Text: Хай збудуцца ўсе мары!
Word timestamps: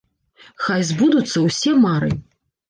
Хай 0.63 0.81
збудуцца 0.91 1.37
ўсе 1.45 1.71
мары! 1.85 2.11